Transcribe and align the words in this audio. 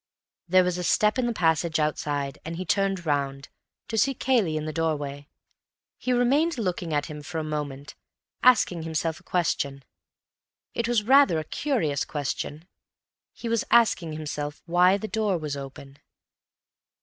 There 0.47 0.63
was 0.63 0.79
a 0.79 0.83
step 0.83 1.19
in 1.19 1.27
the 1.27 1.31
passage 1.31 1.77
outside, 1.79 2.39
and 2.43 2.55
he 2.55 2.65
turned 2.65 3.05
round, 3.05 3.49
to 3.87 3.99
see 3.99 4.15
Cayley 4.15 4.57
in 4.57 4.65
the 4.65 4.73
doorway. 4.73 5.27
He 5.99 6.11
remained 6.11 6.57
looking 6.57 6.91
at 6.91 7.05
him 7.05 7.21
for 7.21 7.37
a 7.37 7.43
moment, 7.43 7.93
asking 8.41 8.81
himself 8.81 9.19
a 9.19 9.23
question. 9.23 9.83
It 10.73 10.87
was 10.87 11.03
rather 11.03 11.37
a 11.37 11.43
curious 11.43 12.03
question. 12.03 12.67
He 13.31 13.47
was 13.47 13.63
asking 13.69 14.13
himself 14.13 14.63
why 14.65 14.97
the 14.97 15.07
door 15.07 15.37
was 15.37 15.55
open. 15.55 15.99